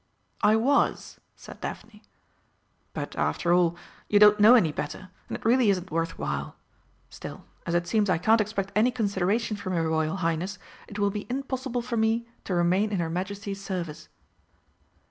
"I 0.41 0.55
was," 0.55 1.19
said 1.35 1.61
Daphne; 1.61 2.01
"but, 2.91 3.15
after 3.17 3.53
all, 3.53 3.75
you 4.09 4.17
don't 4.17 4.39
know 4.39 4.55
any 4.55 4.71
better, 4.71 5.09
and 5.29 5.37
it 5.37 5.45
really 5.45 5.69
isn't 5.69 5.91
worth 5.91 6.17
while. 6.17 6.55
Still, 7.11 7.45
as 7.67 7.75
it 7.75 7.85
seems 7.85 8.09
I 8.09 8.17
can't 8.17 8.41
expect 8.41 8.71
any 8.75 8.89
consideration 8.89 9.57
from 9.57 9.75
your 9.75 9.87
Royal 9.87 10.15
Highness, 10.15 10.57
it 10.87 10.97
will 10.97 11.11
be 11.11 11.27
impossible 11.29 11.83
for 11.83 11.97
me 11.97 12.25
to 12.45 12.55
remain 12.55 12.91
in 12.91 12.97
her 12.97 13.11
Majesty's 13.11 13.63
service." 13.63 14.09